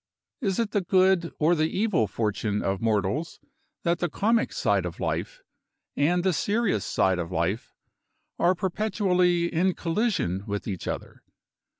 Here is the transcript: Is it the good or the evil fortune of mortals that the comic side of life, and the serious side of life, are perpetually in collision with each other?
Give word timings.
Is 0.41 0.57
it 0.57 0.71
the 0.71 0.81
good 0.81 1.31
or 1.37 1.53
the 1.53 1.69
evil 1.69 2.07
fortune 2.07 2.63
of 2.63 2.81
mortals 2.81 3.39
that 3.83 3.99
the 3.99 4.09
comic 4.09 4.51
side 4.51 4.83
of 4.83 4.99
life, 4.99 5.43
and 5.95 6.23
the 6.23 6.33
serious 6.33 6.83
side 6.83 7.19
of 7.19 7.31
life, 7.31 7.75
are 8.39 8.55
perpetually 8.55 9.53
in 9.53 9.75
collision 9.75 10.43
with 10.47 10.67
each 10.67 10.87
other? 10.87 11.21